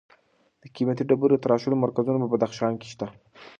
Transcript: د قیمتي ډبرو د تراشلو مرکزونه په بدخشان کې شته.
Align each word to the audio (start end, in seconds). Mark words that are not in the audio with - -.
د 0.61 0.63
قیمتي 0.75 1.03
ډبرو 1.09 1.35
د 1.37 1.41
تراشلو 1.43 1.81
مرکزونه 1.83 2.19
په 2.21 2.29
بدخشان 2.33 2.73
کې 2.81 2.87
شته. 2.93 3.05